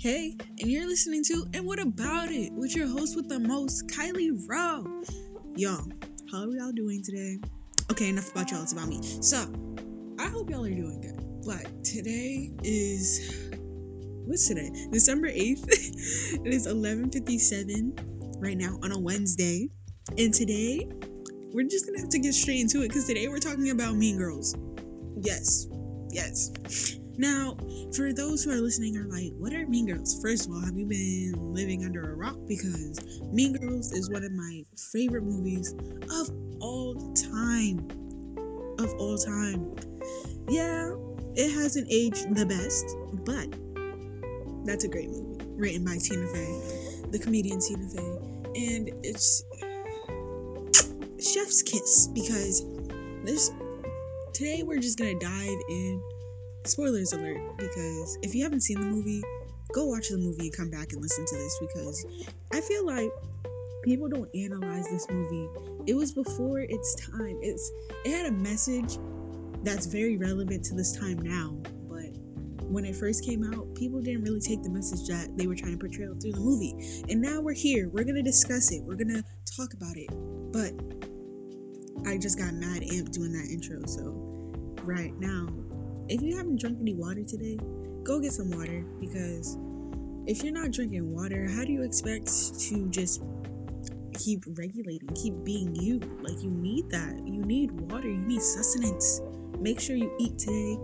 Hey, 0.00 0.34
and 0.58 0.70
you're 0.70 0.86
listening 0.86 1.22
to 1.24 1.44
And 1.52 1.66
What 1.66 1.78
About 1.78 2.30
It 2.30 2.54
with 2.54 2.74
your 2.74 2.88
host 2.88 3.16
with 3.16 3.28
the 3.28 3.38
most, 3.38 3.86
Kylee 3.88 4.30
Rowe. 4.48 5.02
Y'all, 5.56 5.86
how 6.32 6.44
are 6.44 6.56
y'all 6.56 6.72
doing 6.72 7.02
today? 7.04 7.36
Okay, 7.90 8.08
enough 8.08 8.30
about 8.30 8.50
y'all, 8.50 8.62
it's 8.62 8.72
about 8.72 8.88
me. 8.88 9.02
So, 9.20 9.52
I 10.18 10.28
hope 10.28 10.48
y'all 10.48 10.64
are 10.64 10.70
doing 10.70 11.02
good. 11.02 11.44
But 11.44 11.84
today 11.84 12.50
is 12.62 13.50
what's 14.24 14.48
today? 14.48 14.70
December 14.90 15.28
8th. 15.28 15.68
it 15.68 16.54
is 16.54 16.66
11:57 16.66 18.40
right 18.40 18.56
now 18.56 18.78
on 18.82 18.92
a 18.92 18.98
Wednesday. 18.98 19.68
And 20.16 20.32
today, 20.32 20.88
we're 21.52 21.68
just 21.68 21.84
gonna 21.84 22.00
have 22.00 22.08
to 22.08 22.18
get 22.18 22.32
straight 22.32 22.60
into 22.60 22.80
it 22.80 22.88
because 22.88 23.06
today 23.06 23.28
we're 23.28 23.38
talking 23.38 23.68
about 23.68 23.96
Mean 23.96 24.16
Girls. 24.16 24.56
Yes, 25.20 25.66
yes. 26.10 26.99
Now, 27.18 27.56
for 27.94 28.12
those 28.12 28.44
who 28.44 28.50
are 28.50 28.60
listening, 28.60 28.96
are 28.96 29.06
like, 29.08 29.32
what 29.38 29.52
are 29.52 29.66
Mean 29.66 29.86
Girls? 29.86 30.20
First 30.22 30.46
of 30.46 30.52
all, 30.52 30.60
have 30.60 30.76
you 30.76 30.86
been 30.86 31.34
living 31.52 31.84
under 31.84 32.12
a 32.12 32.14
rock? 32.14 32.36
Because 32.46 33.20
Mean 33.32 33.54
Girls 33.54 33.92
is 33.92 34.10
one 34.10 34.24
of 34.24 34.32
my 34.32 34.64
favorite 34.92 35.24
movies 35.24 35.74
of 36.10 36.30
all 36.60 36.94
time. 37.14 37.86
Of 38.78 38.94
all 38.98 39.18
time. 39.18 39.74
Yeah, 40.48 40.94
it 41.34 41.52
hasn't 41.52 41.88
aged 41.90 42.34
the 42.34 42.46
best, 42.46 42.96
but 43.24 43.48
that's 44.64 44.84
a 44.84 44.88
great 44.88 45.10
movie. 45.10 45.44
Written 45.56 45.84
by 45.84 45.98
Tina 45.98 46.26
Fey, 46.28 47.02
the 47.10 47.18
comedian 47.18 47.60
Tina 47.60 47.88
Fey. 47.88 48.18
And 48.56 48.90
it's 49.02 49.44
chef's 51.34 51.62
kiss 51.62 52.08
because 52.08 52.64
this 53.24 53.50
today 54.32 54.62
we're 54.62 54.78
just 54.78 54.98
gonna 54.98 55.18
dive 55.18 55.58
in 55.68 56.02
spoilers 56.64 57.12
alert 57.12 57.40
because 57.58 58.18
if 58.22 58.34
you 58.34 58.42
haven't 58.42 58.60
seen 58.60 58.80
the 58.80 58.86
movie 58.86 59.22
go 59.72 59.86
watch 59.86 60.08
the 60.08 60.18
movie 60.18 60.46
and 60.46 60.56
come 60.56 60.70
back 60.70 60.92
and 60.92 61.00
listen 61.00 61.24
to 61.24 61.36
this 61.36 61.58
because 61.60 62.06
i 62.52 62.60
feel 62.60 62.84
like 62.84 63.10
people 63.82 64.08
don't 64.08 64.28
analyze 64.34 64.88
this 64.90 65.06
movie. 65.10 65.48
It 65.86 65.94
was 65.94 66.12
before 66.12 66.60
its 66.60 66.94
time. 66.94 67.38
It's 67.42 67.70
it 68.04 68.10
had 68.10 68.26
a 68.26 68.32
message 68.32 68.98
that's 69.62 69.86
very 69.86 70.16
relevant 70.16 70.64
to 70.64 70.74
this 70.74 70.96
time 70.96 71.18
now 71.18 71.54
but 71.86 72.16
when 72.70 72.86
it 72.86 72.96
first 72.96 73.26
came 73.26 73.44
out 73.44 73.74
people 73.74 74.00
didn't 74.00 74.24
really 74.24 74.40
take 74.40 74.62
the 74.62 74.70
message 74.70 75.06
that 75.06 75.36
they 75.36 75.46
were 75.46 75.54
trying 75.54 75.72
to 75.72 75.78
portray 75.78 76.06
through 76.06 76.32
the 76.32 76.40
movie. 76.40 77.02
And 77.08 77.20
now 77.20 77.40
we're 77.40 77.54
here. 77.54 77.88
We're 77.88 78.04
gonna 78.04 78.22
discuss 78.22 78.72
it. 78.72 78.82
We're 78.84 78.96
gonna 78.96 79.22
talk 79.56 79.74
about 79.74 79.96
it. 79.96 80.08
But 80.52 80.72
I 82.08 82.16
just 82.16 82.38
got 82.38 82.54
mad 82.54 82.82
amped 82.82 83.12
doing 83.12 83.32
that 83.32 83.48
intro. 83.50 83.84
So, 83.86 84.12
right 84.84 85.12
now, 85.18 85.48
if 86.10 86.20
you 86.22 86.36
haven't 86.36 86.60
drunk 86.60 86.78
any 86.80 86.94
water 86.94 87.22
today, 87.22 87.56
go 88.02 88.20
get 88.20 88.32
some 88.32 88.50
water 88.50 88.84
because 89.00 89.56
if 90.26 90.42
you're 90.42 90.52
not 90.52 90.72
drinking 90.72 91.14
water, 91.14 91.48
how 91.48 91.64
do 91.64 91.72
you 91.72 91.82
expect 91.82 92.26
to 92.58 92.88
just 92.90 93.22
keep 94.14 94.42
regulating, 94.58 95.08
keep 95.14 95.34
being 95.44 95.74
you? 95.76 96.00
Like, 96.20 96.42
you 96.42 96.50
need 96.50 96.90
that. 96.90 97.16
You 97.24 97.44
need 97.44 97.70
water, 97.70 98.08
you 98.08 98.18
need 98.18 98.42
sustenance. 98.42 99.20
Make 99.60 99.80
sure 99.80 99.94
you 99.94 100.12
eat 100.18 100.38
today 100.38 100.78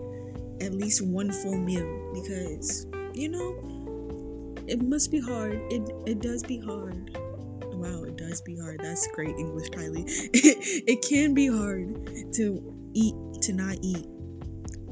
at 0.65 0.73
least 0.73 1.05
one 1.05 1.31
full 1.31 1.57
meal 1.57 2.11
because, 2.13 2.87
you 3.13 3.29
know, 3.29 4.55
it 4.65 4.81
must 4.81 5.11
be 5.11 5.19
hard. 5.19 5.61
It, 5.69 5.89
it 6.05 6.21
does 6.21 6.41
be 6.43 6.59
hard 6.59 7.17
wow, 7.77 8.03
it 8.03 8.17
does 8.17 8.41
be 8.41 8.57
hard. 8.57 8.79
That's 8.81 9.07
great 9.13 9.35
English, 9.37 9.69
Kylee. 9.69 10.03
it 10.33 11.05
can 11.07 11.33
be 11.33 11.47
hard 11.47 12.33
to 12.33 12.73
eat, 12.93 13.13
to 13.43 13.53
not 13.53 13.77
eat, 13.81 14.07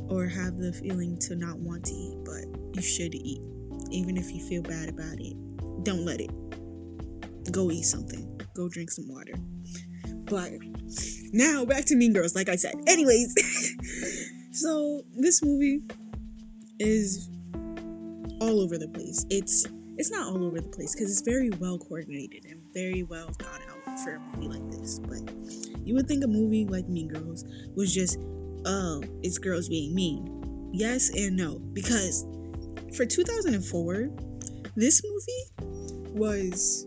or 0.09 0.27
have 0.27 0.57
the 0.57 0.73
feeling 0.73 1.17
to 1.19 1.35
not 1.35 1.57
want 1.59 1.85
to 1.85 1.93
eat, 1.93 2.17
but 2.23 2.45
you 2.75 2.81
should 2.81 3.15
eat. 3.15 3.41
Even 3.91 4.17
if 4.17 4.31
you 4.33 4.41
feel 4.47 4.61
bad 4.61 4.89
about 4.89 5.19
it, 5.19 5.35
don't 5.83 6.05
let 6.05 6.21
it. 6.21 6.31
Go 7.51 7.71
eat 7.71 7.83
something, 7.83 8.41
go 8.55 8.67
drink 8.67 8.91
some 8.91 9.07
water. 9.07 9.33
But 10.25 10.51
now 11.31 11.65
back 11.65 11.85
to 11.85 11.95
Mean 11.95 12.13
Girls, 12.13 12.35
like 12.35 12.49
I 12.49 12.55
said. 12.55 12.73
Anyways, 12.87 13.35
so 14.51 15.03
this 15.15 15.43
movie 15.43 15.81
is 16.79 17.29
all 18.41 18.61
over 18.61 18.77
the 18.77 18.87
place. 18.87 19.25
It's 19.29 19.65
it's 19.97 20.11
not 20.11 20.27
all 20.27 20.43
over 20.43 20.59
the 20.59 20.67
place 20.67 20.93
because 20.93 21.09
it's 21.11 21.21
very 21.21 21.49
well 21.51 21.77
coordinated 21.77 22.45
and 22.45 22.61
very 22.73 23.03
well 23.03 23.29
thought 23.39 23.61
out 23.69 23.99
for 23.99 24.15
a 24.15 24.19
movie 24.19 24.47
like 24.47 24.71
this. 24.71 24.99
But 24.99 25.21
you 25.85 25.93
would 25.93 26.07
think 26.07 26.23
a 26.23 26.27
movie 26.27 26.65
like 26.65 26.87
Mean 26.89 27.07
Girls 27.07 27.45
was 27.75 27.93
just, 27.93 28.17
oh, 28.65 29.03
it's 29.21 29.37
girls 29.37 29.69
being 29.69 29.93
mean. 29.93 30.69
Yes 30.73 31.09
and 31.09 31.35
no, 31.35 31.59
because 31.73 32.25
for 32.95 33.05
2004, 33.05 34.09
this 34.75 35.01
movie 35.03 36.13
was 36.13 36.85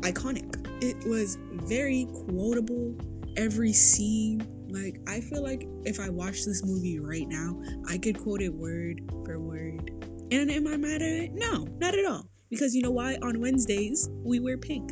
iconic. 0.00 0.56
It 0.82 1.08
was 1.08 1.38
very 1.66 2.06
quotable. 2.26 2.96
Every 3.36 3.72
scene, 3.72 4.46
like, 4.68 5.00
I 5.08 5.20
feel 5.20 5.42
like 5.42 5.66
if 5.84 6.00
I 6.00 6.10
watched 6.10 6.46
this 6.46 6.64
movie 6.64 6.98
right 6.98 7.28
now, 7.28 7.62
I 7.88 7.96
could 7.96 8.18
quote 8.18 8.42
it 8.42 8.52
word 8.52 9.00
for 9.24 9.38
word 9.38 9.90
and 10.32 10.50
am 10.50 10.68
I 10.68 10.76
mad 10.76 11.02
at 11.02 11.08
it? 11.08 11.32
No, 11.34 11.66
not 11.78 11.94
at 11.94 12.04
all. 12.06 12.26
Because 12.50 12.74
you 12.74 12.82
know 12.82 12.90
why? 12.90 13.16
On 13.22 13.40
Wednesdays, 13.40 14.08
we 14.24 14.38
wear 14.38 14.56
pink. 14.56 14.90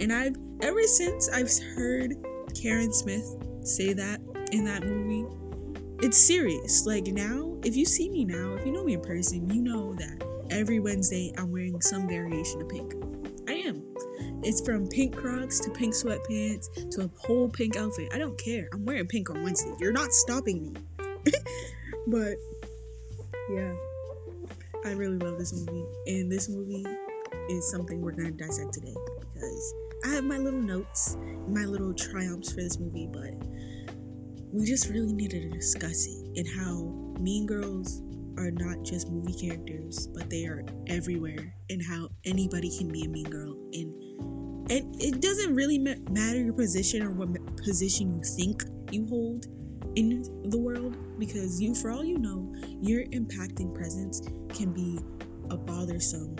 And 0.00 0.12
I've, 0.12 0.36
ever 0.62 0.82
since 0.84 1.28
I've 1.28 1.50
heard 1.76 2.14
Karen 2.60 2.92
Smith 2.92 3.26
say 3.62 3.92
that 3.94 4.20
in 4.48 4.64
that 4.64 4.84
movie, 4.84 5.26
it's 6.00 6.18
serious. 6.18 6.86
Like 6.86 7.06
now, 7.06 7.56
if 7.64 7.76
you 7.76 7.84
see 7.84 8.08
me 8.08 8.24
now, 8.24 8.54
if 8.54 8.64
you 8.64 8.72
know 8.72 8.84
me 8.84 8.94
in 8.94 9.00
person, 9.00 9.48
you 9.50 9.62
know 9.62 9.94
that 9.94 10.24
every 10.50 10.80
Wednesday 10.80 11.32
I'm 11.36 11.50
wearing 11.52 11.80
some 11.80 12.08
variation 12.08 12.62
of 12.62 12.68
pink. 12.68 12.94
I 13.48 13.52
am. 13.52 13.82
It's 14.42 14.60
from 14.60 14.86
pink 14.88 15.16
Crocs 15.16 15.60
to 15.60 15.70
pink 15.70 15.94
sweatpants 15.94 16.90
to 16.92 17.04
a 17.04 17.10
whole 17.26 17.48
pink 17.48 17.76
outfit. 17.76 18.10
I 18.12 18.18
don't 18.18 18.38
care. 18.38 18.68
I'm 18.72 18.84
wearing 18.84 19.06
pink 19.06 19.30
on 19.30 19.42
Wednesday. 19.42 19.72
You're 19.80 19.92
not 19.92 20.12
stopping 20.12 20.72
me. 20.72 20.80
but 22.06 22.34
yeah. 23.50 23.72
I 24.84 24.92
really 24.92 25.18
love 25.18 25.38
this 25.38 25.52
movie, 25.52 25.84
and 26.06 26.30
this 26.30 26.48
movie 26.48 26.86
is 27.50 27.70
something 27.70 28.00
we're 28.00 28.12
gonna 28.12 28.30
dissect 28.30 28.72
today 28.72 28.94
because 29.34 29.74
I 30.06 30.14
have 30.14 30.24
my 30.24 30.38
little 30.38 30.62
notes, 30.62 31.16
my 31.48 31.64
little 31.64 31.92
triumphs 31.92 32.52
for 32.52 32.60
this 32.60 32.78
movie, 32.78 33.08
but 33.12 33.32
we 34.52 34.66
just 34.66 34.88
really 34.88 35.12
needed 35.12 35.42
to 35.42 35.50
discuss 35.50 36.06
it 36.06 36.38
and 36.38 36.48
how 36.56 37.18
Mean 37.20 37.46
Girls 37.46 38.02
are 38.38 38.50
not 38.52 38.82
just 38.84 39.10
movie 39.10 39.34
characters, 39.34 40.06
but 40.08 40.30
they 40.30 40.44
are 40.44 40.64
everywhere, 40.86 41.54
and 41.70 41.82
how 41.84 42.08
anybody 42.24 42.70
can 42.76 42.88
be 42.88 43.04
a 43.04 43.08
mean 43.08 43.28
girl, 43.28 43.52
and 43.72 43.92
and 44.70 45.02
it 45.02 45.20
doesn't 45.20 45.54
really 45.54 45.78
matter 45.78 46.42
your 46.42 46.52
position 46.52 47.02
or 47.02 47.10
what 47.10 47.34
position 47.56 48.14
you 48.14 48.22
think 48.22 48.62
you 48.92 49.06
hold 49.06 49.46
in 49.96 50.22
the 50.50 50.58
world 50.58 50.94
because 51.18 51.60
you 51.60 51.74
for 51.74 51.90
all 51.90 52.04
you 52.04 52.18
know 52.18 52.54
your 52.80 53.02
impacting 53.06 53.74
presence 53.74 54.20
can 54.50 54.72
be 54.72 55.00
a 55.50 55.56
bothersome 55.56 56.36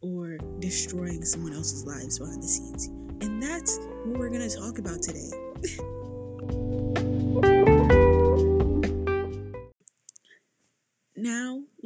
or 0.00 0.38
destroying 0.58 1.22
someone 1.22 1.52
else's 1.52 1.84
lives 1.84 2.18
behind 2.18 2.42
the 2.42 2.48
scenes. 2.48 2.86
And 3.20 3.42
that's 3.42 3.78
what 4.04 4.18
we're 4.18 4.30
going 4.30 4.48
to 4.48 4.56
talk 4.56 4.78
about 4.78 5.02
today 5.02 5.30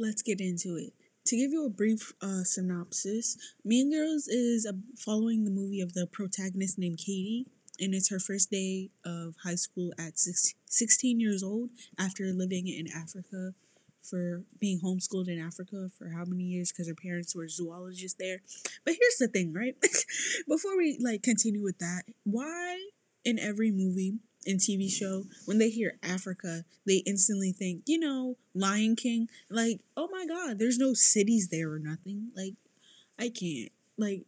let's 0.01 0.21
get 0.21 0.39
into 0.41 0.75
it 0.75 0.93
to 1.25 1.37
give 1.37 1.51
you 1.51 1.65
a 1.65 1.69
brief 1.69 2.13
uh, 2.21 2.43
synopsis 2.43 3.37
mean 3.63 3.91
girls 3.91 4.27
is 4.27 4.69
following 4.97 5.43
the 5.43 5.51
movie 5.51 5.81
of 5.81 5.93
the 5.93 6.07
protagonist 6.07 6.79
named 6.79 6.97
Cady 6.97 7.45
and 7.79 7.95
it's 7.95 8.09
her 8.09 8.19
first 8.19 8.51
day 8.51 8.91
of 9.03 9.35
high 9.43 9.55
school 9.55 9.91
at 9.97 10.17
six, 10.17 10.53
16 10.67 11.19
years 11.19 11.43
old 11.43 11.71
after 11.97 12.25
living 12.25 12.67
in 12.67 12.85
Africa 12.95 13.53
for 14.03 14.43
being 14.59 14.79
homeschooled 14.83 15.27
in 15.27 15.39
Africa 15.39 15.89
for 15.97 16.09
how 16.09 16.23
many 16.25 16.43
years 16.43 16.71
because 16.71 16.87
her 16.87 16.95
parents 16.95 17.35
were 17.35 17.47
zoologists 17.47 18.17
there. 18.19 18.39
But 18.85 18.95
here's 18.99 19.17
the 19.19 19.27
thing, 19.27 19.53
right? 19.53 19.75
Before 20.47 20.77
we 20.77 20.97
like 21.01 21.23
continue 21.23 21.63
with 21.63 21.79
that, 21.79 22.03
why 22.23 22.79
in 23.23 23.39
every 23.39 23.71
movie 23.71 24.19
and 24.45 24.59
TV 24.59 24.89
show 24.89 25.25
when 25.45 25.57
they 25.57 25.69
hear 25.69 25.97
Africa, 26.03 26.65
they 26.85 27.03
instantly 27.05 27.51
think, 27.51 27.83
you 27.85 27.99
know, 27.99 28.37
Lion 28.53 28.95
King, 28.95 29.27
like, 29.49 29.81
oh 29.95 30.09
my 30.11 30.25
god, 30.25 30.57
there's 30.59 30.77
no 30.77 30.93
cities 30.93 31.49
there 31.49 31.71
or 31.71 31.79
nothing. 31.79 32.31
Like 32.35 32.53
I 33.19 33.29
can't. 33.29 33.71
Like 33.97 34.25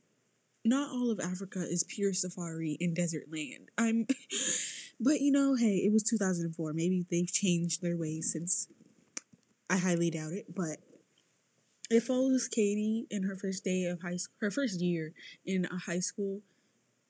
not 0.66 0.92
all 0.92 1.12
of 1.12 1.20
Africa 1.20 1.60
is 1.60 1.84
pure 1.84 2.14
safari 2.14 2.78
and 2.80 2.96
desert 2.96 3.26
land. 3.32 3.70
I'm 3.78 4.08
but 5.00 5.22
you 5.22 5.32
know, 5.32 5.56
hey, 5.56 5.84
it 5.86 5.92
was 5.92 6.04
2004. 6.04 6.74
Maybe 6.74 7.06
they've 7.10 7.32
changed 7.32 7.82
their 7.82 7.98
ways 7.98 8.32
since 8.32 8.68
I 9.70 9.78
highly 9.78 10.10
doubt 10.12 10.34
it, 10.34 10.54
but 10.54 10.78
it 11.90 12.04
follows 12.04 12.48
Cady 12.48 13.08
in 13.10 13.24
her 13.24 13.36
first 13.36 13.64
day 13.64 13.86
of 13.86 14.02
high 14.02 14.18
school, 14.18 14.36
her 14.42 14.52
first 14.52 14.82
year 14.82 15.14
in 15.46 15.66
a 15.66 15.78
high 15.78 16.00
school, 16.00 16.42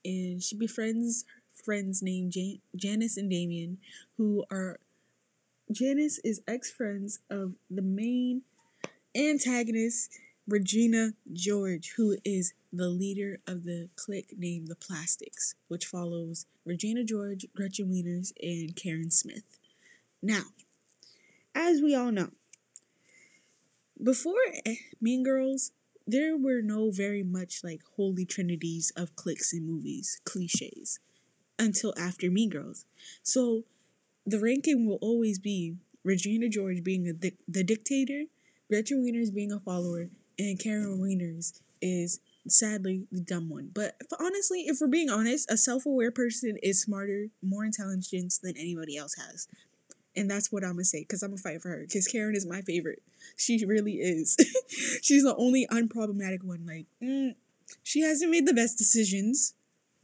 and 0.03 0.41
she 0.41 0.57
befriends 0.57 1.25
friends 1.63 2.01
named 2.01 2.31
Jan- 2.31 2.62
Janice 2.75 3.18
and 3.18 3.30
Damian, 3.30 3.77
who 4.18 4.45
are 4.51 4.80
Janice 5.71 6.19
is 6.19 6.42
ex 6.48 6.69
friends 6.69 7.19
of 7.30 7.54
the 7.69 7.81
main 7.81 8.44
antagonist 9.15 10.12
Regina 10.48 11.13
George, 11.31 11.94
who 11.95 12.18
is 12.25 12.54
the 12.71 12.89
leader 12.89 13.39
of 13.48 13.63
the 13.63 13.89
clique 13.95 14.33
named 14.38 14.68
the 14.68 14.75
Plastics, 14.75 15.56
which 15.69 15.86
follows 15.86 16.45
Regina 16.65 17.04
George, 17.04 17.45
Gretchen 17.56 17.89
Wieners, 17.89 18.33
and 18.42 18.75
Karen 18.75 19.12
Smith. 19.12 19.60
Now, 20.21 20.44
as 21.56 21.81
we 21.81 21.95
all 21.95 22.12
know, 22.12 22.30
before 24.01 24.36
eh, 24.65 24.75
Mean 25.00 25.24
Girls, 25.24 25.71
there 26.06 26.36
were 26.36 26.62
no 26.62 26.92
very 26.92 27.24
much 27.24 27.63
like 27.63 27.81
holy 27.95 28.25
trinities 28.25 28.92
of 28.98 29.15
cliques 29.15 29.54
in 29.54 29.65
movies, 29.65 30.19
cliches, 30.25 31.00
until 31.59 31.94
after 31.97 32.29
Girls. 32.29 32.85
So 33.21 33.63
the 34.25 34.39
ranking 34.39 34.88
will 34.88 35.00
always 35.01 35.39
be 35.39 35.75
Regina 36.03 36.50
George 36.50 36.83
being 36.83 37.07
a 37.07 37.13
di- 37.13 37.38
the 37.47 37.63
dictator, 37.63 38.25
Gretchen 38.69 39.03
Wieners 39.03 39.33
being 39.33 39.51
a 39.51 39.59
follower, 39.59 40.09
and 40.38 40.59
Karen 40.59 41.00
Wieners 41.00 41.61
is 41.81 42.19
sadly 42.47 43.07
the 43.11 43.21
dumb 43.21 43.50
one. 43.50 43.69
But 43.73 43.95
if, 44.00 44.07
honestly, 44.19 44.61
if 44.61 44.77
we're 44.81 44.88
being 44.88 45.09
honest, 45.09 45.50
a 45.51 45.57
self-aware 45.57 46.11
person 46.11 46.57
is 46.61 46.81
smarter, 46.81 47.27
more 47.41 47.65
intelligent 47.65 48.33
than 48.41 48.57
anybody 48.57 48.97
else 48.97 49.15
has. 49.15 49.47
And 50.15 50.29
that's 50.29 50.51
what 50.51 50.63
I'm 50.63 50.73
gonna 50.73 50.85
say, 50.85 51.01
because 51.01 51.23
I'm 51.23 51.31
gonna 51.31 51.41
fight 51.41 51.61
for 51.61 51.69
her. 51.69 51.85
Because 51.88 52.07
Karen 52.07 52.35
is 52.35 52.45
my 52.45 52.61
favorite. 52.61 53.01
She 53.35 53.65
really 53.65 53.94
is. 53.94 54.38
She's 55.01 55.23
the 55.23 55.35
only 55.38 55.67
unproblematic 55.71 56.44
one. 56.44 56.65
Like, 56.67 56.85
mm, 57.01 57.35
she 57.81 58.01
hasn't 58.01 58.29
made 58.29 58.45
the 58.45 58.53
best 58.53 58.77
decisions, 58.77 59.55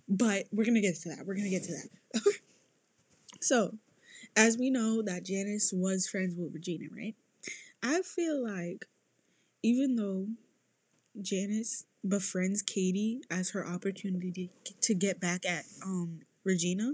but 0.09 0.47
we're 0.51 0.65
gonna 0.65 0.81
get 0.81 0.95
to 1.01 1.09
that. 1.09 1.25
We're 1.25 1.35
gonna 1.35 1.49
get 1.49 1.63
to 1.63 1.71
that. 1.73 2.33
so, 3.41 3.75
as 4.35 4.57
we 4.57 4.69
know 4.69 5.01
that 5.03 5.23
Janice 5.23 5.71
was 5.73 6.07
friends 6.07 6.35
with 6.35 6.53
Regina, 6.53 6.85
right? 6.95 7.15
I 7.83 8.01
feel 8.01 8.43
like 8.43 8.87
even 9.63 9.95
though 9.95 10.27
Janice 11.21 11.85
befriends 12.07 12.61
Cady 12.61 13.21
as 13.29 13.51
her 13.51 13.65
opportunity 13.67 14.49
to 14.81 14.93
get 14.93 15.19
back 15.19 15.45
at 15.45 15.65
um 15.85 16.21
Regina, 16.43 16.93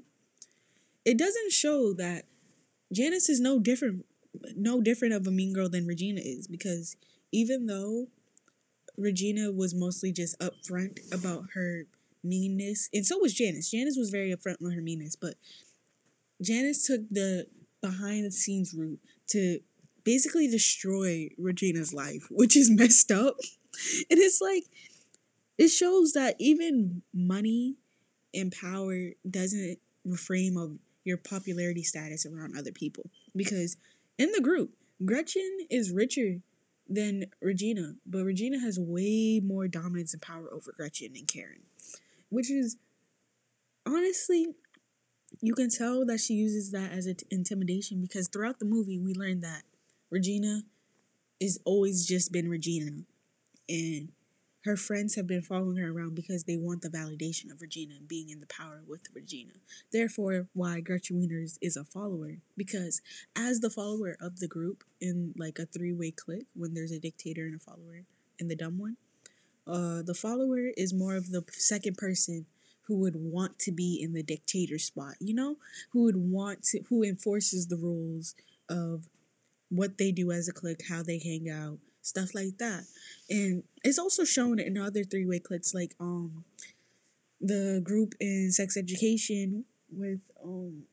it 1.06 1.18
doesn't 1.18 1.52
show 1.52 1.94
that 1.94 2.26
Janice 2.92 3.30
is 3.30 3.40
no 3.40 3.60
different 3.60 4.06
no 4.56 4.82
different 4.82 5.14
of 5.14 5.26
a 5.26 5.32
mean 5.32 5.54
girl 5.54 5.70
than 5.70 5.88
Regina 5.88 6.22
is 6.24 6.48
because 6.48 6.98
even 7.32 7.68
though 7.68 8.08
Regina 8.98 9.52
was 9.52 9.74
mostly 9.74 10.12
just 10.12 10.38
upfront 10.40 11.00
about 11.14 11.46
her 11.54 11.86
meanness, 12.26 12.90
and 12.94 13.06
so 13.06 13.18
was 13.20 13.34
Janice. 13.34 13.72
Janice 13.72 13.98
was 13.98 14.10
very 14.10 14.34
upfront 14.34 14.64
on 14.64 14.72
her 14.72 14.82
meanness, 14.82 15.16
but 15.16 15.36
Janice 16.42 16.86
took 16.86 17.02
the 17.10 17.48
behind 17.82 18.26
the 18.26 18.32
scenes 18.32 18.74
route 18.74 19.00
to 19.28 19.60
basically 20.04 20.48
destroy 20.48 21.30
Regina's 21.38 21.94
life, 21.94 22.28
which 22.32 22.58
is 22.58 22.70
messed 22.70 23.12
up. 23.12 23.38
And 24.10 24.20
it's 24.20 24.42
like 24.42 24.64
it 25.58 25.70
shows 25.70 26.14
that 26.14 26.36
even 26.40 27.02
money 27.14 27.76
and 28.34 28.52
power 28.52 29.12
doesn't 29.30 29.80
reframe 30.08 30.62
of 30.62 30.78
your 31.04 31.18
popularity 31.18 31.84
status 31.84 32.26
around 32.26 32.58
other 32.58 32.72
people. 32.72 33.10
Because 33.36 33.78
in 34.18 34.32
the 34.32 34.42
group, 34.42 34.72
Gretchen 35.04 35.68
is 35.70 35.92
richer 35.92 36.40
than 36.88 37.26
Regina, 37.42 37.96
but 38.06 38.24
Regina 38.24 38.60
has 38.60 38.80
way 38.80 39.42
more 39.44 39.68
dominance 39.68 40.14
and 40.14 40.22
power 40.22 40.52
over 40.54 40.72
Gretchen 40.76 41.14
and 41.16 41.28
Karen, 41.28 41.64
which 42.36 42.52
is 42.52 42.76
honestly, 43.86 44.48
you 45.42 45.54
can 45.54 45.70
tell 45.70 46.06
that 46.06 46.20
she 46.20 46.34
uses 46.34 46.72
that 46.72 46.92
as 46.92 47.06
an 47.06 47.16
intimidation 47.32 48.02
because 48.02 48.28
throughout 48.28 48.60
the 48.60 48.66
movie, 48.66 49.00
we 49.00 49.14
learned 49.14 49.42
that 49.44 49.64
Regina 50.10 50.64
is 51.40 51.62
always 51.64 52.06
just 52.06 52.34
been 52.34 52.50
Regina, 52.50 53.04
and 53.70 54.10
her 54.66 54.76
friends 54.76 55.16
have 55.16 55.28
been 55.28 55.44
following 55.44 55.78
her 55.78 55.92
around 55.92 56.16
because 56.16 56.44
they 56.44 56.58
want 56.58 56.82
the 56.82 56.90
validation 56.90 57.52
of 57.52 57.62
Regina 57.62 57.96
being 58.06 58.30
in 58.30 58.42
the 58.42 58.48
power 58.48 58.82
with 58.86 59.02
Regina. 59.14 59.54
Therefore, 59.94 60.48
why 60.54 60.82
Gretchen 60.82 61.22
Wieners 61.22 61.58
is 61.62 61.78
a 61.78 61.86
follower 61.86 62.40
because 62.58 63.02
as 63.36 63.62
the 63.62 63.70
follower 63.70 64.18
of 64.20 64.40
the 64.40 64.48
group 64.48 64.84
in 65.00 65.34
like 65.38 65.58
a 65.58 65.66
three-way 65.66 66.12
clique, 66.12 66.48
when 66.54 66.74
there's 66.74 66.92
a 66.92 67.00
dictator 67.00 67.46
and 67.46 67.56
a 67.56 67.60
follower 67.60 68.04
and 68.40 68.52
the 68.52 68.58
dumb 68.58 68.78
one, 68.78 68.98
uh, 69.68 70.02
the 70.04 70.14
follower 70.14 70.70
is 70.78 70.94
more 70.94 71.16
of 71.16 71.32
the 71.32 71.44
second 71.52 71.98
person 71.98 72.46
who 72.84 72.98
would 72.98 73.16
want 73.16 73.58
to 73.60 73.72
be 73.72 74.00
in 74.02 74.14
the 74.14 74.22
dictator 74.24 74.78
spot, 74.78 75.16
you 75.20 75.34
know, 75.34 75.58
who 75.92 76.04
would 76.04 76.18
want 76.18 76.64
to, 76.64 76.82
who 76.90 77.04
enforces 77.04 77.68
the 77.68 77.78
rules 77.78 78.36
of 78.70 79.08
what 79.70 79.98
they 79.98 80.12
do 80.12 80.32
as 80.32 80.48
a 80.48 80.54
clique, 80.54 80.84
how 80.88 81.02
they 81.02 81.20
hang 81.20 81.50
out, 81.50 81.80
stuff 82.02 82.36
like 82.36 82.58
that. 82.60 82.84
And 83.30 83.64
it's 83.84 83.98
also 84.00 84.24
shown 84.24 84.60
in 84.60 84.78
other 84.78 85.04
three 85.04 85.26
way 85.26 85.40
cliques 85.40 85.74
like 85.74 85.96
um 86.00 86.46
the 87.42 87.82
group 87.84 88.14
in 88.20 88.52
sex 88.52 88.78
education 88.78 89.66
with 89.92 90.20
um 90.44 90.84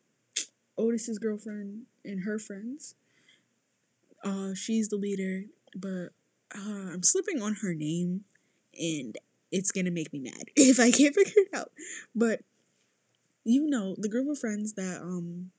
Otis's 0.78 1.18
girlfriend 1.18 1.82
and 2.04 2.24
her 2.24 2.38
friends. 2.38 2.94
Uh 4.24 4.54
she's 4.54 4.88
the 4.88 4.96
leader, 4.96 5.44
but 5.76 6.08
uh, 6.54 6.92
I'm 6.92 7.02
slipping 7.02 7.40
on 7.42 7.56
her 7.62 7.74
name 7.74 8.24
and 8.78 9.18
it's 9.50 9.72
gonna 9.72 9.90
make 9.90 10.12
me 10.12 10.20
mad 10.20 10.44
if 10.56 10.80
I 10.80 10.90
can't 10.90 11.14
figure 11.14 11.32
it 11.36 11.54
out. 11.54 11.72
But 12.14 12.40
you 13.44 13.66
know, 13.66 13.94
the 13.98 14.08
group 14.08 14.28
of 14.28 14.38
friends 14.38 14.74
that 14.74 15.00
um 15.02 15.50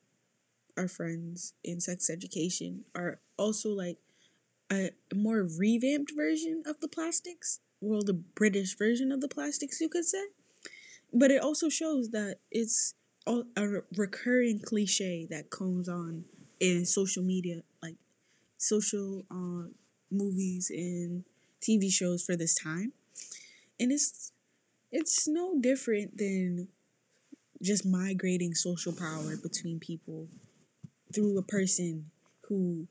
are 0.77 0.88
friends 0.88 1.54
in 1.63 1.81
sex 1.81 2.10
education 2.10 2.86
are 2.95 3.19
also 3.38 3.69
like 3.69 3.98
a 4.71 4.92
more 5.15 5.44
revamped 5.60 6.13
version 6.15 6.63
of 6.65 6.80
the 6.81 6.88
plastics. 6.89 7.60
Well, 7.81 8.01
the 8.04 8.13
British 8.13 8.77
version 8.77 9.12
of 9.12 9.21
the 9.21 9.30
plastics, 9.30 9.81
you 9.81 9.89
could 9.89 10.06
say. 10.06 10.25
But 11.13 11.31
it 11.31 11.42
also 11.42 11.69
shows 11.69 12.10
that 12.12 12.38
it's 12.51 12.95
a 13.27 13.44
recurring 13.98 14.60
cliche 14.60 15.27
that 15.30 15.50
comes 15.50 15.89
on 15.89 16.25
in 16.60 16.86
social 16.86 17.24
media, 17.24 17.62
like 17.83 17.95
social 18.57 19.25
uh, 19.31 19.69
movies 20.12 20.71
and 20.71 21.25
TV 21.62 21.89
shows 21.89 22.24
for 22.24 22.36
this 22.36 22.56
time. 22.56 22.94
And 23.83 23.91
it's 23.91 24.31
it's 24.94 25.27
no 25.27 25.59
different 25.59 26.18
than 26.18 26.69
just 27.62 27.85
migrating 27.85 28.53
social 28.53 28.94
power 28.94 29.35
between 29.35 29.81
people 29.81 30.30
through 31.13 31.38
a 31.38 31.44
person 31.44 32.09
who 32.47 32.88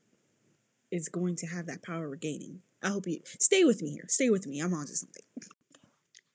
is 0.91 1.09
going 1.09 1.35
to 1.37 1.47
have 1.47 1.65
that 1.65 1.81
power 1.81 2.07
regaining. 2.07 2.61
I 2.83 2.89
hope 2.89 3.07
you 3.07 3.21
stay 3.25 3.63
with 3.63 3.81
me 3.81 3.89
here. 3.89 4.05
Stay 4.07 4.29
with 4.29 4.45
me. 4.45 4.59
I'm 4.59 4.75
on 4.75 4.85
to 4.85 4.95
something. 4.95 5.23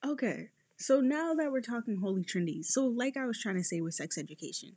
Okay, 0.05 0.49
so 0.77 1.01
now 1.01 1.35
that 1.35 1.53
we're 1.53 1.61
talking 1.61 1.99
Holy 1.99 2.25
Trinity, 2.25 2.65
so 2.65 2.85
like 2.85 3.17
I 3.17 3.27
was 3.27 3.41
trying 3.41 3.59
to 3.59 3.65
say 3.65 3.81
with 3.81 3.95
sex 3.95 4.19
education, 4.19 4.73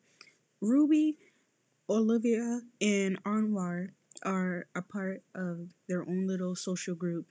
Ruby, 0.62 1.18
Olivia, 1.90 2.62
and 2.80 3.24
Anwar 3.24 3.94
are 4.22 4.68
a 4.76 4.84
part 4.84 5.24
of 5.34 5.70
their 5.88 6.04
own 6.04 6.28
little 6.28 6.56
social 6.56 6.94
group 6.94 7.26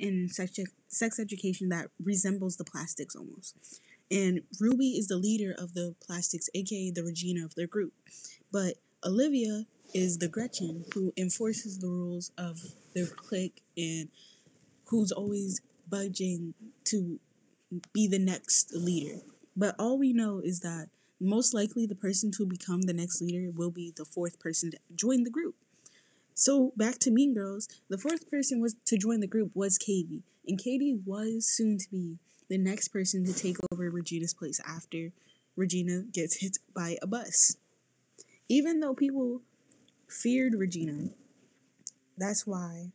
in 0.00 0.28
sex, 0.28 0.58
sex 0.88 1.20
education 1.20 1.68
that 1.68 1.88
resembles 2.02 2.56
the 2.56 2.64
plastics 2.64 3.14
almost. 3.14 3.80
And 4.10 4.42
Ruby 4.58 4.96
is 4.98 5.06
the 5.06 5.16
leader 5.16 5.54
of 5.56 5.74
the 5.74 5.94
plastics, 6.04 6.48
aka 6.54 6.90
the 6.90 7.04
Regina 7.04 7.44
of 7.44 7.54
their 7.54 7.68
group. 7.68 7.92
But 8.50 8.74
Olivia 9.04 9.66
is 9.94 10.18
the 10.18 10.28
Gretchen 10.28 10.84
who 10.94 11.12
enforces 11.16 11.78
the 11.78 11.88
rules 11.88 12.32
of 12.36 12.58
their 12.94 13.06
clique 13.06 13.62
and 13.76 14.08
who's 14.86 15.12
always 15.12 15.60
budging 15.88 16.54
to 16.84 17.20
be 17.92 18.08
the 18.08 18.18
next 18.18 18.72
leader. 18.74 19.20
But 19.56 19.76
all 19.78 19.98
we 19.98 20.12
know 20.12 20.40
is 20.42 20.60
that 20.60 20.88
most 21.20 21.52
likely 21.52 21.86
the 21.86 21.94
person 21.94 22.30
to 22.32 22.46
become 22.46 22.82
the 22.82 22.94
next 22.94 23.20
leader 23.20 23.50
will 23.54 23.70
be 23.70 23.92
the 23.94 24.04
fourth 24.04 24.40
person 24.40 24.70
to 24.70 24.78
join 24.94 25.22
the 25.22 25.30
group. 25.30 25.54
So 26.40 26.72
back 26.74 26.98
to 27.00 27.10
Mean 27.10 27.34
Girls, 27.34 27.68
the 27.90 27.98
fourth 27.98 28.30
person 28.30 28.62
was 28.62 28.74
to 28.86 28.96
join 28.96 29.20
the 29.20 29.26
group 29.26 29.50
was 29.52 29.76
Cady, 29.76 30.22
and 30.48 30.58
Cady 30.58 30.98
was 31.04 31.44
soon 31.44 31.76
to 31.76 31.90
be 31.90 32.16
the 32.48 32.56
next 32.56 32.88
person 32.88 33.26
to 33.26 33.34
take 33.34 33.58
over 33.70 33.90
Regina's 33.90 34.32
place 34.32 34.58
after 34.66 35.12
Regina 35.54 36.04
gets 36.10 36.36
hit 36.36 36.56
by 36.74 36.96
a 37.02 37.06
bus. 37.06 37.58
Even 38.48 38.80
though 38.80 38.94
people 38.94 39.42
feared 40.08 40.54
Regina. 40.54 41.10
That's 42.16 42.46
why 42.46 42.92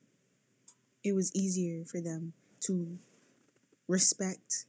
it 1.03 1.13
was 1.13 1.31
easier 1.35 1.85
for 1.85 2.01
them 2.01 2.33
to 2.61 2.97
respect 3.87 4.65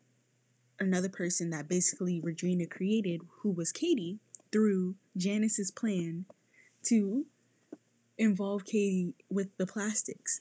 another 0.78 1.08
person 1.08 1.48
that 1.48 1.66
basically 1.66 2.20
Regina 2.20 2.66
created, 2.66 3.22
who 3.40 3.52
was 3.52 3.72
Cady, 3.72 4.18
through 4.52 4.96
Janice's 5.16 5.70
plan 5.70 6.26
to 6.84 7.24
involve 8.18 8.64
Cady 8.64 9.14
with 9.30 9.56
the 9.56 9.66
plastics. 9.66 10.40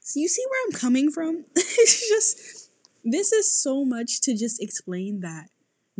So 0.00 0.20
you 0.20 0.28
see 0.28 0.44
where 0.48 0.60
I'm 0.66 0.72
coming 0.72 1.10
from? 1.10 1.44
it's 1.56 2.08
just 2.08 2.70
this 3.04 3.32
is 3.32 3.50
so 3.50 3.84
much 3.84 4.20
to 4.22 4.36
just 4.36 4.62
explain 4.62 5.20
that 5.20 5.48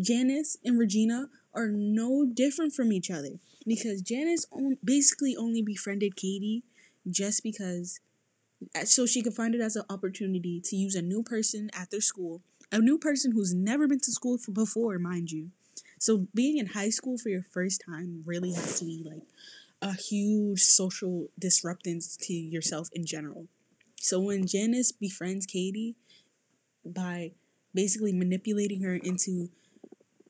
Janice 0.01 0.57
and 0.65 0.79
Regina 0.79 1.29
are 1.55 1.69
no 1.69 2.25
different 2.25 2.73
from 2.73 2.93
each 2.93 3.11
other 3.11 3.39
because 3.67 4.01
Janice 4.03 4.47
on, 4.53 4.79
basically 4.85 5.37
only 5.37 5.63
befriended 5.63 6.17
Cady 6.17 6.63
just 7.09 7.43
because 7.43 8.01
uh, 8.75 8.85
so 8.85 9.07
she 9.07 9.23
could 9.23 9.35
find 9.35 9.55
it 9.55 9.61
as 9.61 9.77
an 9.77 9.85
opportunity 9.91 10.61
to 10.65 10.77
use 10.77 10.95
a 10.95 11.03
new 11.03 11.23
person 11.23 11.71
at 11.75 11.91
their 11.91 12.01
school, 12.01 12.43
a 12.71 12.79
new 12.79 12.99
person 12.99 13.33
who's 13.33 13.53
never 13.53 13.87
been 13.87 14.01
to 14.01 14.13
school 14.13 14.39
for 14.39 14.53
before, 14.53 14.99
mind 14.99 15.31
you. 15.31 15.51
So 15.99 16.27
being 16.35 16.59
in 16.59 16.67
high 16.67 16.91
school 16.91 17.19
for 17.19 17.29
your 17.29 17.43
first 17.43 17.83
time 17.85 18.23
really 18.27 18.53
has 18.53 18.79
to 18.81 18.85
be 18.85 19.05
like 19.05 19.23
a 19.83 19.95
huge 19.95 20.61
social 20.61 21.29
disruptance 21.39 22.17
to 22.17 22.33
yourself 22.33 22.89
in 22.93 23.05
general. 23.05 23.49
So 24.01 24.21
when 24.21 24.47
Janice 24.47 24.93
befriends 24.93 25.45
Cady 25.45 25.97
by 26.85 27.33
basically 27.75 28.13
manipulating 28.13 28.83
her 28.83 28.95
into 28.95 29.51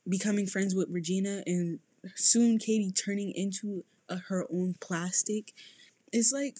becoming 0.09 0.47
friends 0.47 0.75
with 0.75 0.89
Regina 0.91 1.43
and 1.47 1.79
soon 2.17 2.59
Cady 2.59 2.91
turning 2.91 3.33
into 3.33 3.85
a, 4.09 4.17
her 4.29 4.47
own 4.51 4.75
plastic, 4.81 5.53
it's 6.13 6.33
like 6.33 6.59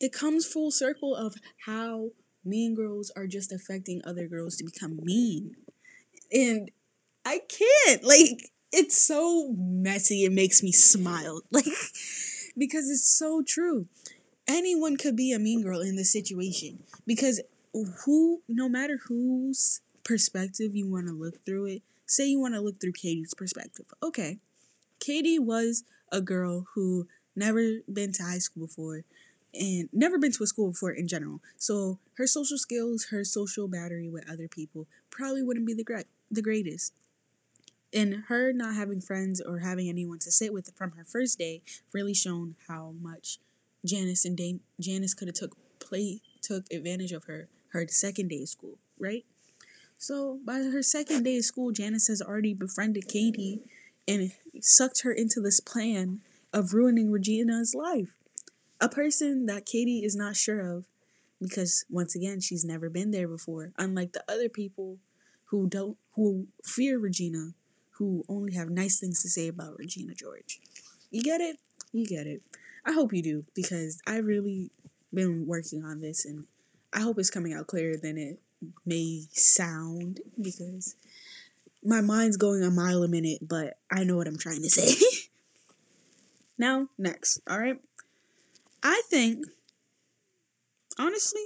it 0.00 0.12
comes 0.12 0.46
full 0.46 0.70
circle 0.70 1.14
of 1.14 1.34
how 1.66 2.10
mean 2.44 2.74
girls 2.74 3.10
are 3.14 3.26
just 3.26 3.52
affecting 3.52 4.00
other 4.04 4.26
girls 4.26 4.56
to 4.56 4.64
become 4.64 4.98
mean. 5.02 5.54
And 6.32 6.70
I 7.24 7.40
can't. 7.48 8.04
Like, 8.04 8.52
it's 8.76 9.00
so 9.00 9.54
messy. 9.56 10.24
It 10.24 10.32
makes 10.32 10.62
me 10.62 10.70
smile. 10.72 11.42
Like, 11.50 11.64
because 12.58 12.90
it's 12.90 13.08
so 13.08 13.42
true. 13.42 13.86
Anyone 14.46 14.96
could 14.96 15.16
be 15.16 15.32
a 15.32 15.38
mean 15.38 15.62
girl 15.62 15.80
in 15.80 15.96
this 15.96 16.12
situation. 16.12 16.84
Because 17.06 17.40
who, 18.04 18.42
no 18.48 18.68
matter 18.68 18.98
whose 19.08 19.80
perspective 20.04 20.76
you 20.76 20.90
want 20.90 21.06
to 21.08 21.12
look 21.12 21.44
through 21.44 21.66
it, 21.66 21.82
say 22.06 22.26
you 22.26 22.40
want 22.40 22.54
to 22.54 22.60
look 22.60 22.80
through 22.80 22.92
Cady's 22.92 23.34
perspective. 23.34 23.86
Okay. 24.02 24.38
Cady 25.00 25.38
was 25.38 25.84
a 26.12 26.20
girl 26.20 26.66
who 26.74 27.08
never 27.34 27.78
been 27.92 28.12
to 28.12 28.22
high 28.22 28.38
school 28.38 28.66
before 28.66 29.04
and 29.54 29.88
never 29.92 30.18
been 30.18 30.32
to 30.32 30.44
a 30.44 30.46
school 30.46 30.70
before 30.70 30.92
in 30.92 31.08
general. 31.08 31.40
So 31.56 31.98
her 32.14 32.26
social 32.26 32.58
skills, 32.58 33.06
her 33.10 33.24
social 33.24 33.68
battery 33.68 34.08
with 34.08 34.30
other 34.30 34.48
people 34.48 34.86
probably 35.10 35.42
wouldn't 35.42 35.66
be 35.66 35.74
the 35.74 35.84
great 35.84 36.06
the 36.30 36.42
greatest. 36.42 36.92
And 37.92 38.24
her 38.28 38.52
not 38.52 38.74
having 38.74 39.00
friends 39.00 39.40
or 39.40 39.60
having 39.60 39.88
anyone 39.88 40.18
to 40.20 40.30
sit 40.30 40.52
with 40.52 40.72
from 40.74 40.92
her 40.92 41.04
first 41.04 41.38
day 41.38 41.62
really 41.92 42.14
shown 42.14 42.56
how 42.68 42.94
much 43.00 43.38
Janice 43.84 44.24
and 44.24 44.38
Janice 44.80 45.14
could 45.14 45.28
have 45.28 45.36
took 45.36 45.56
play 45.78 46.20
took 46.42 46.64
advantage 46.72 47.12
of 47.12 47.24
her 47.24 47.48
her 47.68 47.86
second 47.88 48.28
day 48.28 48.42
of 48.42 48.48
school, 48.48 48.78
right? 48.98 49.24
So 49.98 50.40
by 50.44 50.58
her 50.58 50.82
second 50.82 51.22
day 51.22 51.38
of 51.38 51.44
school, 51.44 51.72
Janice 51.72 52.08
has 52.08 52.20
already 52.20 52.54
befriended 52.54 53.08
Cady 53.08 53.60
and 54.06 54.32
sucked 54.60 55.02
her 55.02 55.12
into 55.12 55.40
this 55.40 55.60
plan 55.60 56.20
of 56.52 56.74
ruining 56.74 57.10
Regina's 57.10 57.74
life 57.74 58.16
a 58.80 58.88
person 58.88 59.46
that 59.46 59.66
Cady 59.66 60.04
is 60.04 60.14
not 60.14 60.36
sure 60.36 60.60
of 60.60 60.84
because 61.40 61.84
once 61.88 62.14
again 62.14 62.40
she's 62.40 62.64
never 62.64 62.88
been 62.88 63.10
there 63.10 63.28
before 63.28 63.72
unlike 63.78 64.12
the 64.12 64.24
other 64.28 64.48
people 64.48 64.98
who 65.46 65.68
don't 65.68 65.96
who 66.14 66.46
fear 66.64 66.98
Regina 66.98 67.52
who 67.98 68.24
only 68.28 68.54
have 68.54 68.68
nice 68.68 68.98
things 69.00 69.22
to 69.22 69.28
say 69.28 69.48
about 69.48 69.78
Regina 69.78 70.14
George. 70.14 70.60
You 71.10 71.22
get 71.22 71.40
it? 71.40 71.56
You 71.92 72.06
get 72.06 72.26
it. 72.26 72.42
I 72.84 72.92
hope 72.92 73.12
you 73.12 73.22
do 73.22 73.44
because 73.54 74.00
I've 74.06 74.26
really 74.26 74.70
been 75.12 75.46
working 75.46 75.84
on 75.84 76.00
this 76.00 76.24
and 76.24 76.44
I 76.92 77.00
hope 77.00 77.18
it's 77.18 77.30
coming 77.30 77.52
out 77.52 77.66
clearer 77.66 77.96
than 77.96 78.16
it 78.18 78.38
may 78.84 79.24
sound 79.32 80.20
because 80.40 80.96
my 81.84 82.00
mind's 82.00 82.36
going 82.36 82.62
a 82.62 82.70
mile 82.70 83.02
a 83.02 83.08
minute, 83.08 83.38
but 83.46 83.78
I 83.90 84.04
know 84.04 84.16
what 84.16 84.26
I'm 84.26 84.38
trying 84.38 84.62
to 84.62 84.70
say. 84.70 85.04
now, 86.58 86.88
next, 86.98 87.40
all 87.48 87.58
right? 87.58 87.80
I 88.82 89.02
think, 89.08 89.46
honestly, 90.98 91.42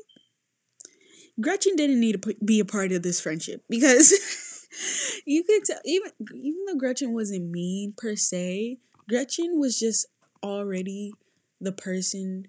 Gretchen 1.40 1.76
didn't 1.76 2.00
need 2.00 2.23
to 2.23 2.35
be 2.45 2.61
a 2.61 2.64
part 2.64 2.92
of 2.92 3.02
this 3.02 3.21
friendship 3.21 3.62
because 3.69 4.12
you 5.27 5.45
could 5.45 5.65
tell 5.65 5.81
even 5.85 6.11
even 6.35 6.65
though 6.67 6.77
Gretchen 6.77 7.12
wasn't 7.12 7.50
mean 7.50 7.95
per 7.97 8.17
se, 8.17 8.79
Gretchen 9.09 9.59
was 9.59 9.79
just 9.79 10.07
already 10.43 11.12
the 11.61 11.73
person 11.73 12.49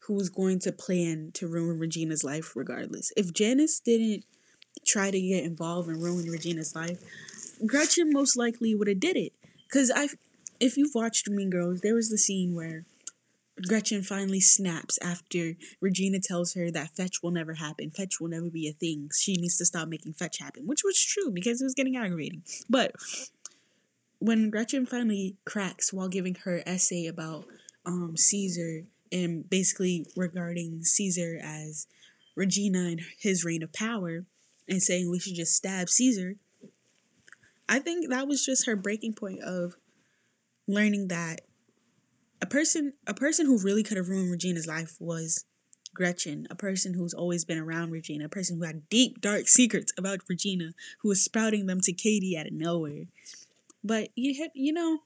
who 0.00 0.14
was 0.14 0.30
going 0.30 0.58
to 0.60 0.72
plan 0.72 1.30
to 1.34 1.46
ruin 1.46 1.78
Regina's 1.78 2.24
life 2.24 2.56
regardless. 2.56 3.12
If 3.16 3.32
Janice 3.32 3.80
didn't 3.80 4.24
try 4.86 5.10
to 5.10 5.20
get 5.20 5.44
involved 5.44 5.88
and 5.88 6.02
ruin 6.02 6.30
Regina's 6.30 6.74
life, 6.74 7.02
Gretchen 7.66 8.10
most 8.12 8.36
likely 8.36 8.74
would 8.74 8.88
have 8.88 9.00
did 9.00 9.16
it. 9.16 9.32
Cause 9.70 9.92
I, 9.94 10.08
if 10.60 10.78
you've 10.78 10.94
watched 10.94 11.28
Mean 11.28 11.50
Girls, 11.50 11.80
there 11.82 11.94
was 11.94 12.08
the 12.08 12.16
scene 12.16 12.54
where 12.54 12.84
Gretchen 13.66 14.02
finally 14.02 14.40
snaps 14.40 14.98
after 15.02 15.54
Regina 15.80 16.20
tells 16.20 16.54
her 16.54 16.70
that 16.70 16.94
fetch 16.96 17.22
will 17.22 17.30
never 17.30 17.54
happen. 17.54 17.90
Fetch 17.90 18.20
will 18.20 18.28
never 18.28 18.50
be 18.50 18.68
a 18.68 18.72
thing. 18.72 19.10
She 19.16 19.34
needs 19.34 19.56
to 19.58 19.64
stop 19.64 19.88
making 19.88 20.14
fetch 20.14 20.38
happen, 20.38 20.66
which 20.66 20.84
was 20.84 21.02
true 21.02 21.30
because 21.30 21.60
it 21.60 21.64
was 21.64 21.74
getting 21.74 21.96
aggravating. 21.96 22.42
But 22.68 22.92
when 24.18 24.50
Gretchen 24.50 24.86
finally 24.86 25.36
cracks 25.44 25.92
while 25.92 26.08
giving 26.08 26.36
her 26.44 26.62
essay 26.66 27.06
about 27.06 27.46
um, 27.86 28.16
Caesar 28.16 28.84
and 29.10 29.48
basically 29.48 30.06
regarding 30.16 30.82
Caesar 30.82 31.38
as 31.42 31.86
Regina 32.36 32.80
and 32.80 33.00
his 33.18 33.44
reign 33.44 33.62
of 33.62 33.72
power 33.72 34.24
and 34.68 34.82
saying 34.82 35.10
we 35.10 35.18
should 35.18 35.34
just 35.34 35.54
stab 35.54 35.88
Caesar, 35.88 36.36
I 37.68 37.78
think 37.78 38.08
that 38.10 38.28
was 38.28 38.44
just 38.44 38.66
her 38.66 38.76
breaking 38.76 39.14
point 39.14 39.40
of 39.40 39.76
learning 40.66 41.08
that 41.08 41.40
a 42.40 42.46
person 42.46 42.94
a 43.06 43.14
person 43.14 43.46
who 43.46 43.58
really 43.58 43.82
could 43.82 43.96
have 43.96 44.08
ruined 44.08 44.30
Regina's 44.30 44.66
life 44.66 44.96
was 45.00 45.44
Gretchen, 45.94 46.46
a 46.50 46.54
person 46.54 46.94
who's 46.94 47.14
always 47.14 47.44
been 47.44 47.58
around 47.58 47.90
Regina, 47.90 48.26
a 48.26 48.28
person 48.28 48.56
who 48.56 48.64
had 48.64 48.88
deep 48.88 49.20
dark 49.20 49.48
secrets 49.48 49.92
about 49.98 50.20
Regina, 50.28 50.72
who 51.00 51.08
was 51.08 51.24
spouting 51.24 51.66
them 51.66 51.80
to 51.80 51.92
Cady 51.92 52.36
out 52.36 52.46
of 52.46 52.52
nowhere. 52.52 53.06
But 53.82 54.10
you 54.14 54.42
have, 54.42 54.50
you 54.54 54.72
know, 54.72 55.00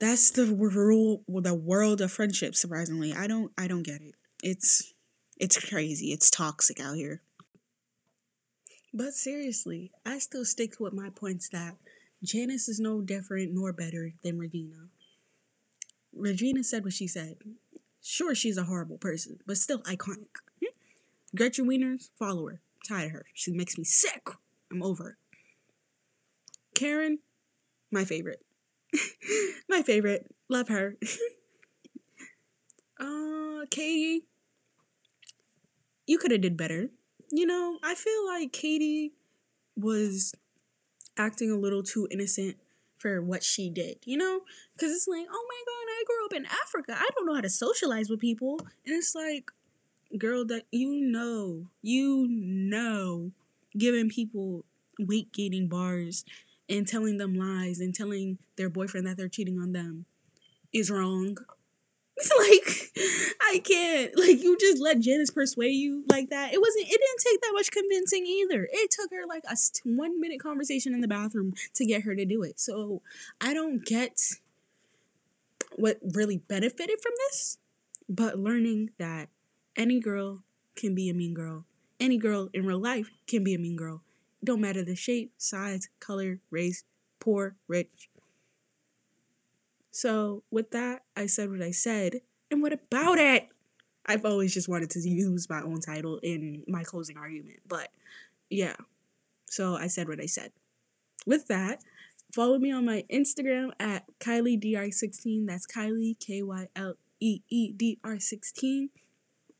that's 0.00 0.30
the 0.30 0.46
rule 0.46 1.22
with 1.26 1.44
the 1.44 1.54
world 1.54 2.00
of 2.00 2.12
friendship 2.12 2.54
surprisingly. 2.54 3.12
I 3.12 3.26
don't 3.26 3.52
I 3.56 3.68
don't 3.68 3.82
get 3.82 4.00
it. 4.00 4.14
It's 4.42 4.92
it's 5.38 5.58
crazy. 5.58 6.12
It's 6.12 6.30
toxic 6.30 6.80
out 6.80 6.96
here. 6.96 7.22
But 8.92 9.12
seriously, 9.12 9.92
I 10.04 10.18
still 10.18 10.44
stick 10.44 10.80
with 10.80 10.92
my 10.92 11.10
points 11.10 11.48
that 11.50 11.76
Janice 12.22 12.68
is 12.68 12.80
no 12.80 13.00
different 13.00 13.52
nor 13.54 13.72
better 13.72 14.12
than 14.22 14.38
Regina. 14.38 14.88
Regina 16.18 16.64
said 16.64 16.84
what 16.84 16.92
she 16.92 17.06
said. 17.06 17.36
Sure, 18.02 18.34
she's 18.34 18.56
a 18.56 18.64
horrible 18.64 18.98
person, 18.98 19.38
but 19.46 19.56
still 19.56 19.82
iconic. 19.82 20.28
Gretchen 21.36 21.66
Wiener's 21.66 22.10
follower. 22.18 22.60
Tired 22.86 23.06
of 23.06 23.12
her. 23.12 23.26
She 23.34 23.52
makes 23.52 23.76
me 23.76 23.84
sick. 23.84 24.28
I'm 24.70 24.82
over 24.82 25.10
it. 25.10 25.16
Karen, 26.74 27.18
my 27.90 28.04
favorite. 28.04 28.40
my 29.68 29.82
favorite. 29.82 30.34
Love 30.48 30.68
her. 30.68 30.96
uh, 33.00 33.66
Cady, 33.70 34.24
you 36.06 36.18
could 36.18 36.30
have 36.30 36.40
did 36.40 36.56
better. 36.56 36.88
You 37.30 37.44
know, 37.44 37.78
I 37.82 37.94
feel 37.94 38.26
like 38.26 38.52
Cady 38.52 39.12
was 39.76 40.34
acting 41.18 41.50
a 41.50 41.56
little 41.56 41.82
too 41.82 42.08
innocent 42.10 42.56
for 42.98 43.22
what 43.22 43.42
she 43.42 43.70
did, 43.70 43.98
you 44.04 44.16
know? 44.16 44.40
Because 44.74 44.92
it's 44.92 45.08
like, 45.08 45.26
oh 45.30 45.46
my 45.48 45.62
God, 45.66 45.90
I 45.90 46.04
grew 46.06 46.26
up 46.26 46.32
in 46.32 46.46
Africa. 46.46 46.94
I 46.96 47.08
don't 47.14 47.26
know 47.26 47.34
how 47.34 47.40
to 47.40 47.50
socialize 47.50 48.10
with 48.10 48.20
people. 48.20 48.60
And 48.84 48.94
it's 48.94 49.14
like, 49.14 49.50
girl, 50.16 50.44
that 50.46 50.64
you 50.70 51.00
know, 51.00 51.66
you 51.82 52.26
know, 52.28 53.32
giving 53.76 54.08
people 54.08 54.64
weight 54.98 55.32
gaining 55.32 55.68
bars 55.68 56.24
and 56.68 56.86
telling 56.86 57.18
them 57.18 57.34
lies 57.34 57.80
and 57.80 57.94
telling 57.94 58.38
their 58.56 58.68
boyfriend 58.68 59.06
that 59.06 59.16
they're 59.16 59.28
cheating 59.28 59.58
on 59.58 59.72
them 59.72 60.06
is 60.72 60.90
wrong. 60.90 61.36
like 62.38 62.90
I 63.40 63.60
can't. 63.60 64.18
Like 64.18 64.42
you 64.42 64.56
just 64.58 64.82
let 64.82 65.00
Janice 65.00 65.30
persuade 65.30 65.70
you 65.70 66.04
like 66.08 66.30
that. 66.30 66.52
It 66.52 66.60
wasn't. 66.60 66.86
It 66.86 67.00
didn't 67.00 67.20
take 67.24 67.40
that 67.42 67.52
much 67.54 67.70
convincing 67.70 68.26
either. 68.26 68.68
It 68.70 68.90
took 68.90 69.10
her 69.10 69.26
like 69.26 69.44
a 69.48 69.56
one 69.84 70.20
minute 70.20 70.40
conversation 70.40 70.94
in 70.94 71.00
the 71.00 71.08
bathroom 71.08 71.54
to 71.74 71.86
get 71.86 72.02
her 72.02 72.14
to 72.14 72.24
do 72.24 72.42
it. 72.42 72.58
So 72.58 73.02
I 73.40 73.54
don't 73.54 73.84
get 73.84 74.20
what 75.76 75.98
really 76.02 76.38
benefited 76.38 77.00
from 77.00 77.12
this, 77.28 77.58
but 78.08 78.38
learning 78.38 78.90
that 78.98 79.28
any 79.76 80.00
girl 80.00 80.42
can 80.74 80.94
be 80.94 81.08
a 81.08 81.14
mean 81.14 81.34
girl. 81.34 81.64
Any 82.00 82.16
girl 82.16 82.48
in 82.52 82.66
real 82.66 82.80
life 82.80 83.10
can 83.26 83.44
be 83.44 83.54
a 83.54 83.58
mean 83.58 83.76
girl. 83.76 84.02
Don't 84.42 84.60
matter 84.60 84.84
the 84.84 84.94
shape, 84.94 85.32
size, 85.36 85.88
color, 86.00 86.40
race, 86.50 86.84
poor, 87.20 87.56
rich, 87.66 88.08
so, 89.90 90.42
with 90.50 90.70
that, 90.72 91.02
I 91.16 91.26
said 91.26 91.50
what 91.50 91.62
I 91.62 91.70
said. 91.70 92.20
And 92.50 92.62
what 92.62 92.72
about 92.72 93.18
it? 93.18 93.48
I've 94.06 94.24
always 94.24 94.54
just 94.54 94.68
wanted 94.68 94.90
to 94.90 95.00
use 95.00 95.48
my 95.50 95.60
own 95.60 95.80
title 95.80 96.18
in 96.22 96.64
my 96.66 96.82
closing 96.82 97.18
argument. 97.18 97.60
But 97.66 97.88
yeah, 98.48 98.76
so 99.46 99.76
I 99.76 99.86
said 99.86 100.08
what 100.08 100.20
I 100.20 100.26
said. 100.26 100.52
With 101.26 101.48
that, 101.48 101.82
follow 102.32 102.58
me 102.58 102.72
on 102.72 102.86
my 102.86 103.04
Instagram 103.12 103.72
at 103.78 104.04
KyleeDR16. 104.20 105.46
That's 105.46 105.66
Kylee, 105.66 106.18
K 106.18 106.42
Y 106.42 106.68
L 106.74 106.94
E 107.20 107.40
E 107.50 107.72
D 107.72 107.98
R 108.02 108.18
16. 108.18 108.88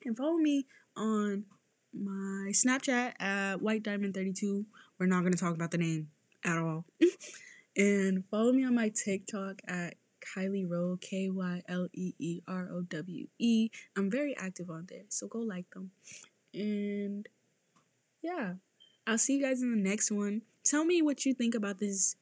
and 0.05 0.17
follow 0.17 0.39
me 0.39 0.67
on 0.97 1.45
my 1.93 2.51
Snapchat 2.51 3.21
at 3.21 3.61
White 3.61 3.83
Diamond 3.83 4.15
32. 4.15 4.65
We're 4.99 5.07
not 5.07 5.21
going 5.21 5.33
to 5.33 5.39
talk 5.39 5.55
about 5.55 5.71
the 5.71 5.79
name 5.79 6.09
at 6.45 6.57
all. 6.59 6.87
and 7.77 8.25
follow 8.31 8.53
me 8.53 8.65
on 8.65 8.75
my 8.75 8.89
TikTok 8.89 9.61
at 9.67 9.95
Kylee 10.35 10.69
Rowe, 10.69 10.99
K 11.01 11.31
Y 11.31 11.63
L 11.69 11.89
E 11.93 12.15
E 12.19 12.41
R 12.47 12.69
O 12.73 12.83
W 12.83 13.27
E. 13.39 13.71
I'm 13.97 14.11
very 14.11 14.37
active 14.37 14.71
on 14.71 14.87
there, 14.89 15.05
so 15.09 15.27
go 15.27 15.39
like 15.39 15.71
them. 15.71 15.91
And 16.55 17.29
yeah, 18.23 18.55
I'll 19.07 19.19
see 19.19 19.37
you 19.37 19.43
guys 19.43 19.63
in 19.63 19.71
the 19.71 19.89
next 19.89 20.11
one. 20.11 20.43
Tell 20.65 20.85
me 20.85 21.03
what 21.03 21.25
you 21.25 21.35
think 21.35 21.55
about 21.55 21.79
this 21.79 22.17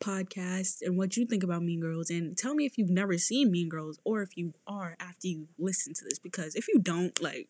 podcast 0.00 0.82
and 0.82 0.96
what 0.96 1.16
you 1.16 1.26
think 1.26 1.42
about 1.42 1.62
Mean 1.62 1.80
Girls. 1.80 2.10
And 2.10 2.36
tell 2.36 2.54
me 2.54 2.64
if 2.64 2.78
you've 2.78 2.90
never 2.90 3.18
seen 3.18 3.50
Mean 3.50 3.68
Girls 3.68 3.98
or 4.04 4.22
if 4.22 4.36
you 4.36 4.54
are 4.66 4.96
after 5.00 5.28
you 5.28 5.48
listen 5.58 5.94
to 5.94 6.04
this. 6.04 6.18
Because 6.18 6.54
if 6.54 6.68
you 6.68 6.78
don't, 6.78 7.20
like, 7.22 7.48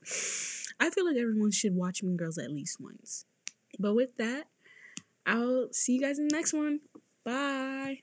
I 0.80 0.90
feel 0.90 1.06
like 1.06 1.16
everyone 1.16 1.50
should 1.50 1.74
watch 1.74 2.02
Mean 2.02 2.16
Girls 2.16 2.38
at 2.38 2.50
least 2.50 2.78
once. 2.80 3.24
But 3.78 3.94
with 3.94 4.16
that, 4.16 4.46
I'll 5.26 5.68
see 5.72 5.94
you 5.94 6.00
guys 6.00 6.18
in 6.18 6.28
the 6.28 6.36
next 6.36 6.52
one. 6.52 6.80
Bye. 7.24 8.00